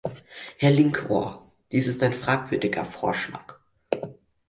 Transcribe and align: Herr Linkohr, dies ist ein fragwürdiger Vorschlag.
Herr 0.57 0.71
Linkohr, 0.71 1.51
dies 1.71 1.87
ist 1.87 2.01
ein 2.01 2.13
fragwürdiger 2.13 2.85
Vorschlag. 2.85 3.59